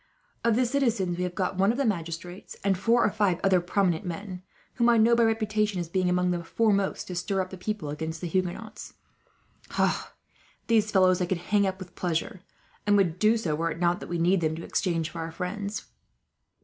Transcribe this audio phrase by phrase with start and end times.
[0.43, 3.61] "Of the citizens we have got one of the magistrates, and four or five other
[3.61, 4.41] prominent men;
[4.73, 7.55] whom I know, by reputation, as having been among the foremost to stir up the
[7.59, 8.95] people against the Huguenots.
[10.65, 12.41] These fellows I could hang up with pleasure,
[12.87, 15.31] and would do so, were it not that we need them to exchange for our
[15.31, 15.83] friends.